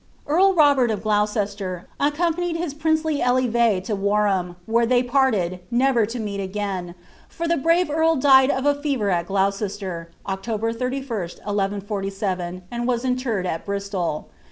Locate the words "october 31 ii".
10.27-11.79